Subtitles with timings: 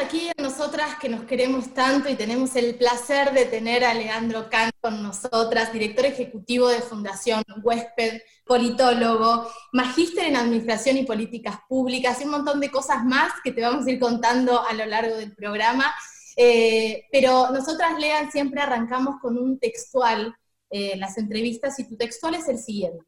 [0.00, 4.70] aquí nosotras que nos queremos tanto y tenemos el placer de tener a Leandro Can
[4.80, 12.24] con nosotras, director ejecutivo de Fundación Huésped, politólogo, magíster en Administración y Políticas Públicas y
[12.24, 15.34] un montón de cosas más que te vamos a ir contando a lo largo del
[15.34, 15.94] programa.
[16.36, 20.34] Eh, pero nosotras, Lean, siempre arrancamos con un textual
[20.70, 23.04] eh, las entrevistas y tu textual es el siguiente.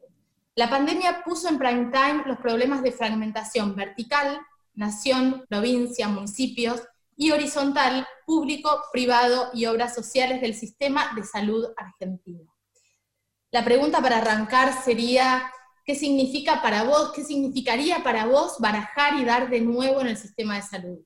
[0.55, 4.39] La pandemia puso en prime time los problemas de fragmentación vertical,
[4.75, 6.83] nación, provincia, municipios
[7.17, 12.53] y horizontal, público, privado y obras sociales del sistema de salud argentino.
[13.51, 15.43] La pregunta para arrancar sería,
[15.85, 20.17] ¿qué significa para vos, qué significaría para vos barajar y dar de nuevo en el
[20.17, 20.99] sistema de salud?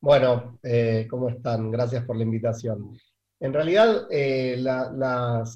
[0.00, 1.70] Bueno, eh, ¿cómo están?
[1.70, 2.98] Gracias por la invitación.
[3.38, 4.56] En realidad, eh,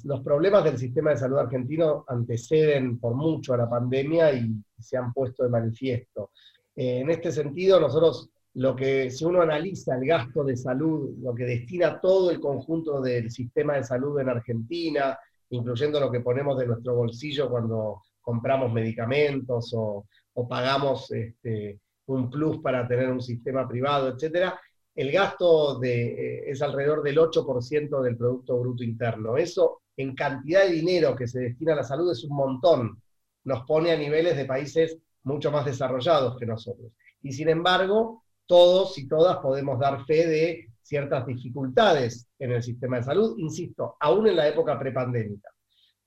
[0.03, 4.97] los problemas del sistema de salud argentino anteceden por mucho a la pandemia y se
[4.97, 6.31] han puesto de manifiesto.
[6.77, 11.33] Eh, en este sentido, nosotros, lo que, si uno analiza el gasto de salud, lo
[11.33, 15.17] que destina todo el conjunto del sistema de salud en Argentina,
[15.49, 20.05] incluyendo lo que ponemos de nuestro bolsillo cuando compramos medicamentos o,
[20.47, 24.59] pagamos este, un plus para tener un sistema privado, etcétera,
[24.93, 29.35] el gasto eh, es alrededor del 8% del Producto Bruto Interno.
[29.35, 33.01] Eso, en cantidad de dinero que se destina a la salud, es un montón.
[33.45, 36.91] Nos pone a niveles de países mucho más desarrollados que nosotros.
[37.21, 42.97] Y sin embargo, todos y todas podemos dar fe de ciertas dificultades en el sistema
[42.97, 45.49] de salud, insisto, aún en la época prepandémica.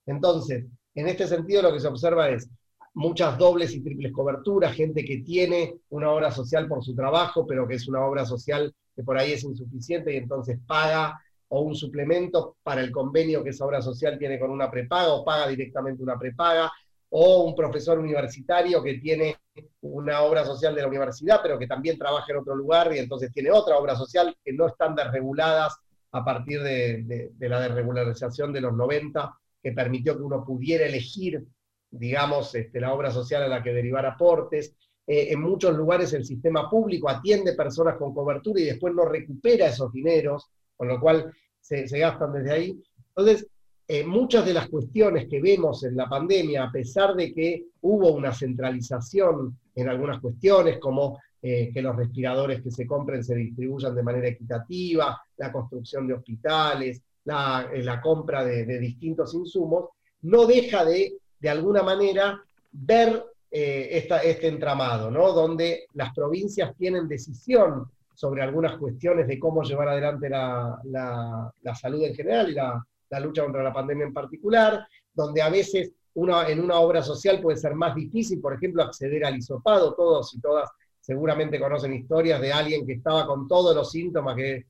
[0.07, 2.49] Entonces, en este sentido lo que se observa es
[2.95, 7.69] muchas dobles y triples coberturas, gente que tiene una obra social por su trabajo, pero
[7.69, 11.75] que es una obra social que por ahí es insuficiente y entonces paga o un
[11.75, 16.03] suplemento para el convenio que esa obra social tiene con una prepaga o paga directamente
[16.03, 16.73] una prepaga,
[17.11, 19.37] o un profesor universitario que tiene
[19.83, 23.33] una obra social de la universidad, pero que también trabaja en otro lugar y entonces
[23.33, 25.77] tiene otra obra social que no están desreguladas
[26.13, 31.45] a partir de, la desregularización de los 90, que permitió que uno pudiera elegir,
[31.91, 34.75] digamos, este, la obra social a la que derivar aportes.
[35.07, 39.67] Eh, en muchos lugares el sistema público atiende personas con cobertura y después no recupera
[39.67, 42.83] esos dineros, con lo cual se, se gastan desde ahí.
[43.09, 43.50] Entonces,
[43.93, 48.13] eh, muchas de las cuestiones que vemos en la pandemia, a pesar de que hubo
[48.13, 53.93] una centralización en algunas cuestiones, como eh, que los respiradores que se compren se distribuyan
[53.93, 59.89] de manera equitativa, la construcción de hospitales, la, eh, compra de, distintos insumos,
[60.23, 62.41] no deja de, de alguna manera,
[62.71, 65.33] ver este entramado, ¿no?
[65.33, 72.05] donde las provincias tienen decisión sobre algunas cuestiones de cómo llevar adelante la, la salud
[72.05, 72.81] en general y la,
[73.11, 77.57] la lucha contra la pandemia en particular, donde a veces en una obra social puede
[77.57, 79.95] ser más difícil, por ejemplo, acceder al hisopado.
[79.95, 84.67] Todos y todas seguramente conocen historias de alguien que estaba con todos los síntomas, que,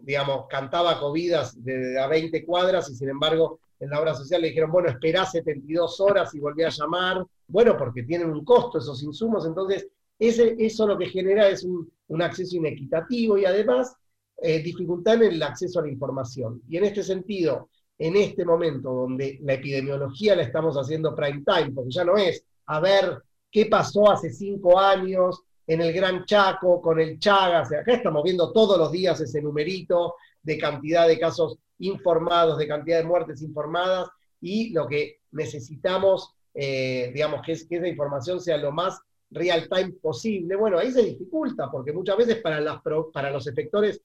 [0.00, 4.48] digamos, cantaba covidas de, a 20 cuadras y sin embargo en la obra social le
[4.48, 7.24] dijeron, bueno, esperá 72 horas y volví a llamar.
[7.46, 9.88] Bueno, porque tienen un costo esos insumos, entonces
[10.18, 13.96] eso lo que genera es un acceso inequitativo y además
[14.42, 16.62] eh, dificultad en el acceso a la información.
[16.68, 17.68] Y en este sentido,
[17.98, 22.42] en este momento donde la epidemiología la estamos haciendo prime time, porque ya no es
[22.66, 27.92] a ver qué pasó hace cinco años en el Gran Chaco con el Chagas, acá
[27.92, 33.04] estamos viendo todos los días ese numerito de cantidad de casos informados, de cantidad de
[33.04, 34.08] muertes informadas,
[34.40, 38.98] y lo que necesitamos, eh, digamos, que, es, que esa información sea lo más
[39.30, 40.56] real time posible.
[40.56, 42.80] Bueno, ahí se dificulta, porque muchas veces para, las,
[43.12, 44.00] para los efectores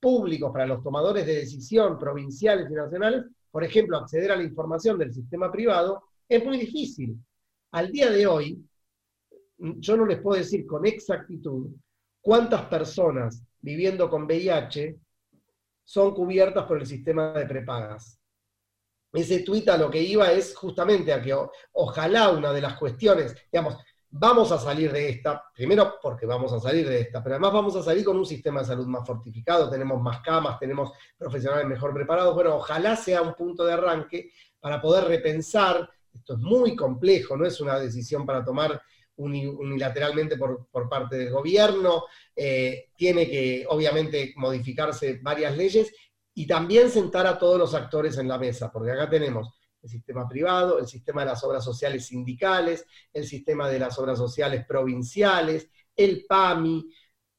[0.00, 4.98] públicos para los tomadores de decisión provinciales y nacionales, por ejemplo, acceder a la información
[4.98, 7.16] del sistema privado, es muy difícil.
[7.72, 8.64] Al día de hoy,
[9.58, 11.68] yo no les puedo decir con exactitud
[12.20, 14.96] cuántas personas viviendo con VIH
[15.84, 18.20] son cubiertas por el sistema de prepagas.
[19.12, 21.34] Ese tuit a lo que iba es justamente a que
[21.72, 23.76] ojalá una de las cuestiones, digamos,
[24.10, 27.76] vamos a salir de esta, primero porque vamos a salir de esta, pero además vamos
[27.76, 31.92] a salir con un sistema de salud más fortificado, tenemos más camas, tenemos profesionales mejor
[31.92, 37.36] preparados, bueno, ojalá sea un punto de arranque para poder repensar, esto es muy complejo,
[37.36, 38.80] no es una decisión para tomar
[39.16, 42.04] unilateralmente por, parte del gobierno,
[42.34, 45.92] eh, tiene que obviamente modificarse varias leyes
[46.34, 50.28] y también sentar a todos los actores en la mesa, porque acá tenemos el sistema
[50.28, 55.70] privado, el sistema de las obras sociales sindicales, el sistema de las obras sociales provinciales,
[55.94, 56.90] el PAMI,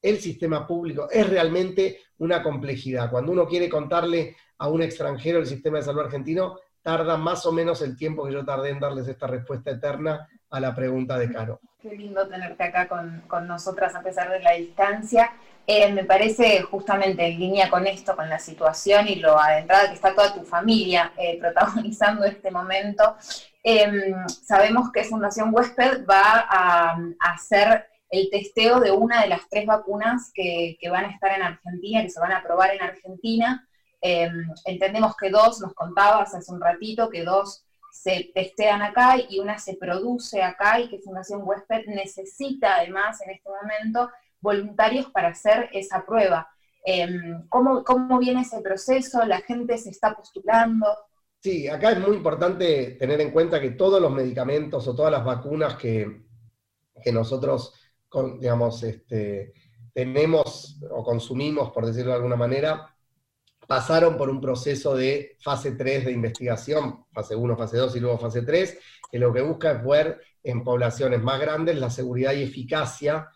[0.02, 1.08] el sistema público.
[1.10, 3.10] Es realmente una complejidad.
[3.10, 7.52] Cuando uno quiere contarle a un extranjero el sistema de salud argentino, tarda más o
[7.52, 11.30] menos el tiempo que yo tardé en darles esta respuesta eterna a la pregunta de
[11.30, 11.60] Caro.
[11.80, 15.32] Qué lindo tenerte acá con, nosotras a pesar de la distancia.
[15.66, 19.94] Eh, me parece justamente en línea con esto, con la situación y lo adentrada que
[19.94, 23.16] está toda tu familia eh, protagonizando este momento.
[23.62, 29.66] Em, sabemos que Fundación Huésped va a, hacer el testeo de una de las tres
[29.66, 33.68] vacunas que, que, van a estar en Argentina, que se van a probar en Argentina.
[34.00, 39.40] Em, entendemos que dos, nos contabas hace un ratito, que dos se testean acá y
[39.40, 45.28] una se produce acá y que Fundación Huésped necesita además en este momento voluntarios para
[45.28, 46.48] hacer esa prueba.
[46.84, 49.24] Em, ¿cómo, ¿Cómo viene ese proceso?
[49.26, 50.86] ¿La gente se está postulando?
[51.42, 55.24] Sí, acá es muy importante tener en cuenta que todos los medicamentos o todas las
[55.24, 56.22] vacunas que,
[57.02, 57.74] que nosotros,
[58.38, 59.54] digamos, este,
[59.92, 62.94] tenemos o consumimos, por decirlo de alguna manera,
[63.66, 68.18] pasaron por un proceso de fase 3 de investigación, fase 1, fase 2 y luego
[68.18, 68.78] fase 3,
[69.10, 73.28] que lo que busca es ver en poblaciones más grandes la seguridad y eficacia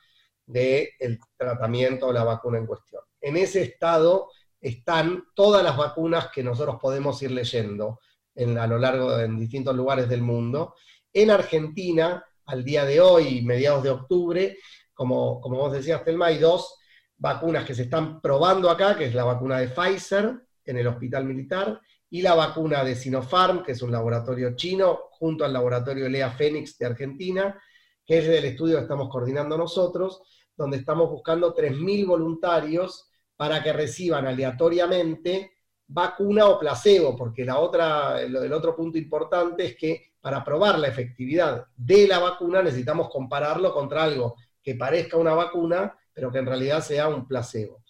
[0.46, 3.02] del tratamiento o la vacuna en cuestión.
[3.20, 4.31] En ese estado
[4.61, 8.00] están todas las vacunas que nosotros podemos ir leyendo
[8.37, 10.75] a lo largo de en distintos lugares del mundo.
[11.12, 14.58] En Argentina, al día de hoy, mediados de octubre,
[14.93, 16.79] como, como vos decías, Telma, hay dos
[17.17, 21.25] vacunas que se están probando acá, que es la vacuna de Pfizer en el hospital
[21.25, 21.81] militar,
[22.11, 26.79] y la vacuna de Sinopharm, que es un laboratorio chino, junto al laboratorio Lea Fénix
[26.79, 27.61] de Argentina,
[28.04, 30.22] que es el estudio que estamos coordinando nosotros,
[30.56, 35.52] donde estamos buscando 3.000 voluntarios para que reciban aleatoriamente
[35.86, 40.88] vacuna o placebo, porque la otra, el otro punto importante es que para probar la
[40.88, 46.46] efectividad de la vacuna necesitamos compararlo contra algo que parezca una vacuna, pero que en
[46.46, 47.82] realidad sea un placebo.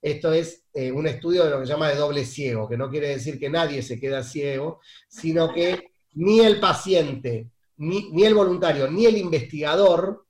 [0.00, 2.88] Esto es eh, un estudio de lo que se llama de doble ciego, que no
[2.88, 8.90] quiere decir que nadie se queda ciego, sino que ni el paciente, ni, el voluntario,
[8.90, 10.26] ni el investigador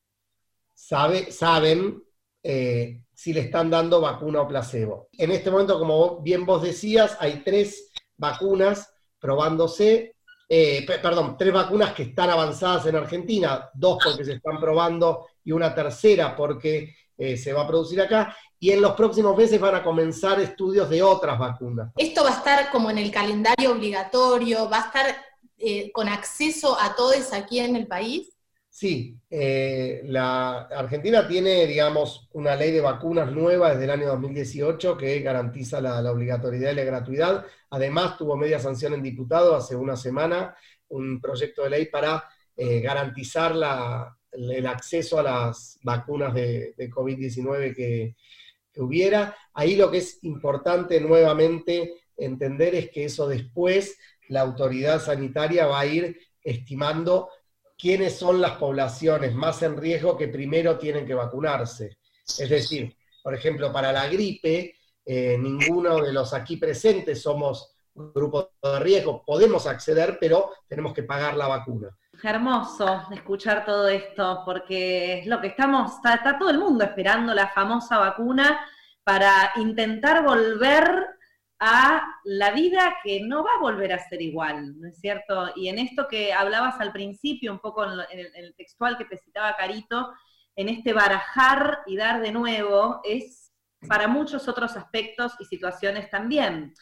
[0.75, 2.03] sabe, saben
[2.43, 5.09] eh, si le están dando vacuna o placebo.
[5.13, 10.17] En este momento, como bien vos decías, hay tres vacunas probándose,
[10.49, 15.53] eh, perdón, tres vacunas que están avanzadas en Argentina, dos porque se están probando y
[15.53, 19.77] una tercera porque eh, se va a producir acá, y en los próximos meses van
[19.77, 21.93] a comenzar estudios de otras vacunas.
[21.97, 25.17] Esto va a estar como en el calendario obligatorio, va a estar
[25.63, 28.29] eh, con acceso a todos aquí en el país.
[28.69, 34.97] Sí, eh, la Argentina tiene, digamos, una ley de vacunas nueva desde el año 2018
[34.97, 37.47] que garantiza la, obligatoriedad y la gratuidad.
[37.71, 40.57] Además, tuvo media sanción en diputado hace una semana,
[40.89, 48.17] un proyecto de ley para garantizar la, el acceso a las vacunas de, COVID-19 que,
[48.77, 49.37] hubiera.
[49.53, 55.81] Ahí lo que es importante nuevamente entender es que eso después la autoridad sanitaria va
[55.81, 57.31] a ir estimando
[57.79, 61.99] quiénes son las poblaciones más en riesgo que primero tienen que vacunarse.
[62.39, 68.53] Es decir, por ejemplo, para la gripe, eh, ninguno de los aquí presentes somos grupo
[68.63, 75.21] de riesgo, podemos acceder, pero tenemos que pagar la vacuna hermoso escuchar todo esto, porque
[75.21, 78.61] es lo que estamos, está, todo el mundo esperando la famosa vacuna
[79.05, 81.07] para intentar volver
[81.65, 85.53] a la vida que no va a volver a ser igual, ¿no es cierto?
[85.55, 88.01] Y en esto que hablabas al principio, un poco en,
[88.35, 90.13] el, textual que te citaba Carito,
[90.57, 93.53] en este barajar y dar de nuevo, es
[93.87, 96.75] para muchos otros aspectos y situaciones también.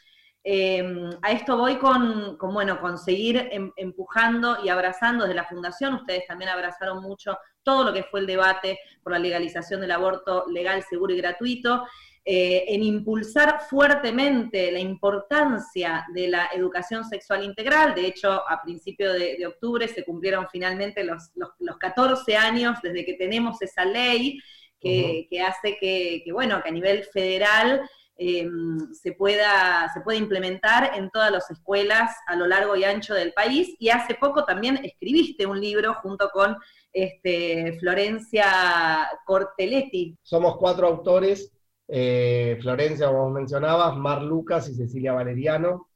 [0.42, 5.92] Em, a esto voy con, bueno, con seguir em, empujando y abrazando desde la Fundación.
[5.92, 10.46] Ustedes también abrazaron mucho todo lo que fue el debate por la legalización del aborto
[10.48, 11.84] legal, seguro y gratuito,
[12.24, 17.94] eh, en impulsar fuertemente la importancia de la educación sexual integral.
[17.94, 21.30] De hecho, a principios de, octubre se cumplieron finalmente los,
[21.78, 24.38] 14 años desde que tenemos esa ley
[24.80, 27.82] que, hace que, bueno, que a nivel federal
[28.22, 33.14] Em, se, pueda, se puede implementar en todas las escuelas a lo largo y ancho
[33.14, 33.74] del país.
[33.78, 36.54] Y hace poco también escribiste un libro junto con
[36.92, 40.18] este, Florencia Corteletti.
[40.22, 41.50] Somos cuatro autores,
[41.92, 45.88] eh, Florencia, como mencionabas, Mar Lucas y Cecilia Valeriano,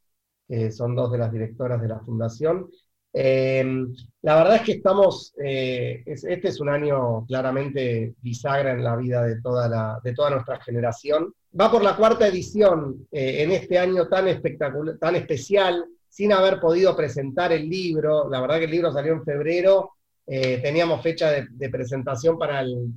[0.48, 2.68] que son dos de las directoras de la fundación.
[3.12, 8.96] Em, la verdad es que estamos, eh, este es un año claramente bisagra en la
[8.96, 14.08] vida de toda, de nuestra generación va por la cuarta edición eh, en este año
[14.08, 18.28] tan espectacular, tan especial, sin haber podido presentar el libro.
[18.28, 19.92] La verdad que el libro salió en febrero,
[20.26, 22.96] teníamos fecha de, presentación para el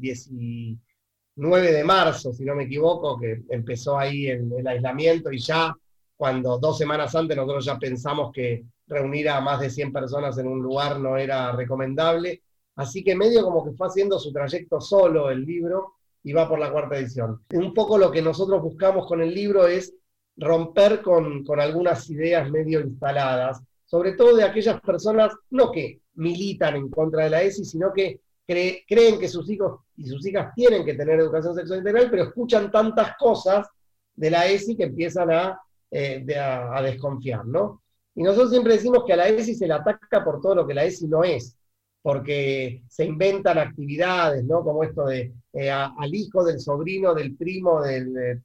[1.37, 5.75] 19 de marzo, si no me equivoco, que empezó ahí el, aislamiento y ya
[6.15, 10.47] cuando dos semanas antes nosotros ya pensamos que reunir a más de 100 personas en
[10.47, 12.41] un lugar no era recomendable.
[12.75, 16.57] Así que medio como que fue haciendo su trayecto solo el libro y va por
[16.57, 17.39] la cuarta edición.
[17.53, 19.93] Un poco lo que nosotros buscamos con el libro es
[20.37, 26.77] romper con, con algunas ideas medio instaladas, sobre todo de aquellas personas, no que militan
[26.77, 30.85] en contra de la ESI, sino que creen que sus hijos y sus hijas tienen
[30.85, 33.67] que tener educación sexual integral, pero escuchan tantas cosas
[34.15, 35.61] de la ESI que empiezan a,
[35.91, 37.83] eh, a, desconfiar, ¿no?
[38.15, 40.73] Y nosotros siempre decimos que a la ESI se le ataca por todo lo que
[40.73, 41.57] la ESI no es,
[42.01, 44.63] porque se inventan actividades, ¿no?
[44.63, 48.41] Como esto de eh, al hijo del sobrino, del primo, del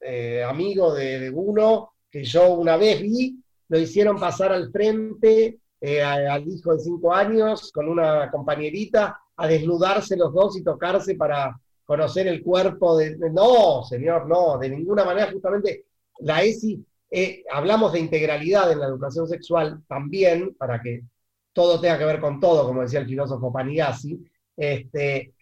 [0.00, 5.58] eh, amigo de, uno, que yo una vez vi, lo hicieron pasar al frente
[6.02, 11.58] al hijo de cinco años con una compañerita a desnudarse los dos y tocarse para
[11.84, 13.16] conocer el cuerpo de...
[13.16, 15.84] No, señor, no, de ninguna manera, justamente
[16.20, 21.02] la ESI, eh, hablamos de integralidad en la educación sexual también, para que
[21.52, 24.18] todo tenga que ver con todo, como decía el filósofo Panigasi,
[24.56, 25.34] este,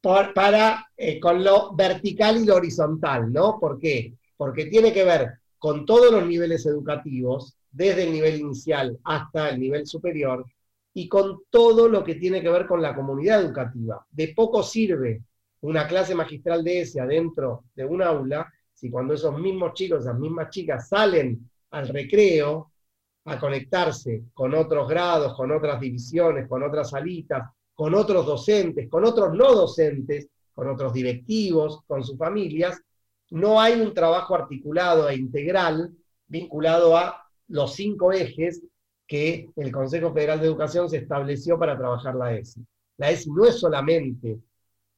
[0.00, 3.58] para, eh, con lo vertical y lo horizontal, ¿no?
[3.58, 4.14] ¿Por qué?
[4.36, 9.60] Porque tiene que ver con todos los niveles educativos, desde el nivel inicial hasta el
[9.60, 10.46] nivel superior,
[10.94, 14.04] y con todo lo que tiene que ver con la comunidad educativa.
[14.10, 15.22] De poco sirve
[15.60, 20.18] una clase magistral de ese adentro de un aula si cuando esos mismos chicos, esas
[20.18, 22.70] mismas chicas salen al recreo
[23.24, 29.04] a conectarse con otros grados, con otras divisiones, con otras salitas, con otros docentes, con
[29.04, 32.80] otros no docentes, con otros directivos, con sus familias,
[33.30, 35.92] no hay un trabajo articulado e integral
[36.26, 38.62] vinculado a los cinco ejes
[39.08, 42.64] que el Consejo Federal de Educación se estableció para trabajar la ESI.
[42.98, 44.38] La ESI no es solamente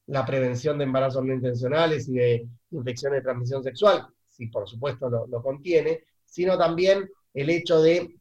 [0.06, 5.08] la prevención de embarazos no intencionales y de infecciones de transmisión sexual, si por supuesto
[5.08, 8.16] lo, contiene, sino también el hecho de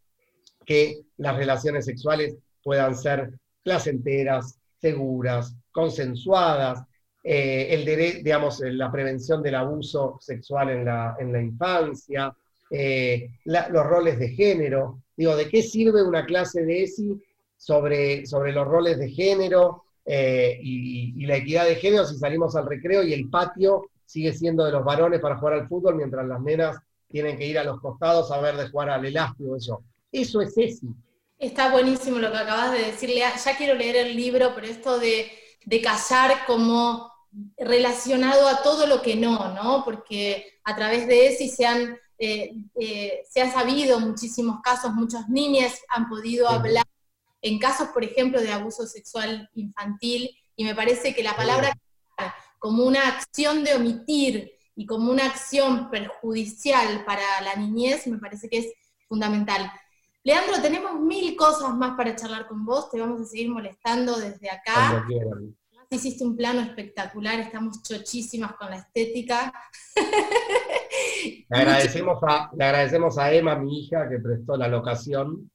[0.64, 6.84] que las relaciones sexuales puedan ser placenteras, seguras, consensuadas,
[7.24, 12.36] eh, el digamos, la prevención del abuso sexual en la infancia,
[12.70, 15.02] eh, los roles de género.
[15.16, 17.22] Digo, ¿de qué sirve una clase de ESI
[17.58, 22.68] sobre, sobre los roles de género eh, y, la equidad de género si salimos al
[22.68, 26.42] recreo y el patio sigue siendo de los varones para jugar al fútbol mientras las
[26.42, 29.56] nenas tienen que ir a los costados a ver de jugar al elástico?
[29.56, 30.88] Eso, eso es ESI.
[31.38, 33.18] Está buenísimo lo que acabas de decirle.
[33.18, 35.32] Ya quiero leer el libro, pero esto de,
[35.66, 37.12] de callar como
[37.58, 39.84] relacionado a todo lo que no, ¿no?
[39.86, 45.30] Porque a través de ESI se han eh, eh, se ha sabido muchísimos casos, muchas
[45.30, 46.86] niñas han podido hablar
[47.42, 51.74] en casos, por ejemplo, de abuso sexual infantil, y me parece que la palabra
[52.60, 58.50] como una acción de omitir y como una acción perjudicial para la niñez, me parece
[58.50, 58.74] que es
[59.08, 59.72] fundamental.
[60.24, 64.50] Leandro, tenemos mil cosas más para charlar con vos, te vamos a seguir molestando desde
[64.50, 65.06] acá
[65.96, 69.54] hiciste un plano espectacular, estamos chochísimas con la estética.
[71.50, 75.50] Le agradecemos, a, le agradecemos a Emma, mi hija, que prestó la locación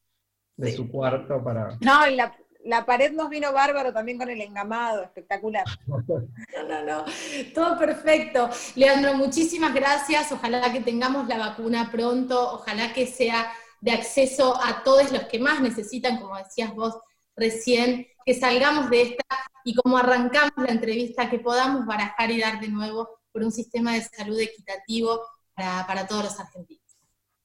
[0.56, 1.76] de su cuarto para...
[1.80, 5.64] No, y la, la, pared nos vino bárbaro también con el engamado, espectacular.
[5.86, 7.04] No, no, no,
[7.52, 8.48] todo perfecto.
[8.76, 14.82] Leandro, muchísimas gracias, ojalá que tengamos la vacuna pronto, ojalá que sea de acceso a
[14.82, 16.98] todos los que más necesitan, como decías vos
[17.36, 19.24] recién, que salgamos de esta
[19.64, 23.94] y como arrancamos la entrevista, que podamos barajar y dar de nuevo por un sistema
[23.94, 25.20] de salud equitativo
[25.54, 26.82] para, todos los argentinos.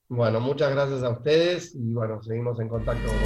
[0.08, 3.18] Bueno, muchas gracias a ustedes y bueno, seguimos en contacto con